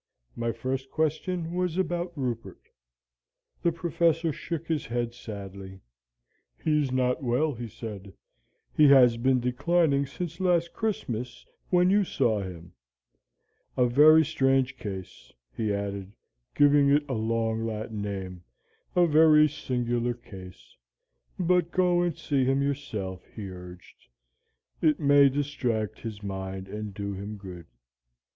[0.35, 2.71] My first question was about Rupert.
[3.61, 5.79] The Professor shook his head sadly.
[6.57, 8.11] 'He's not so well,' he said;
[8.75, 12.73] 'he has been declining since last Christmas, when you saw him.
[13.77, 16.13] A very strange case,' he added,
[16.55, 18.41] giving it a long Latin name,
[18.95, 20.75] 'a very singular case.
[21.37, 24.07] But go and see him yourself,' he urged;
[24.81, 27.67] 'it may distract his mind and do him good?'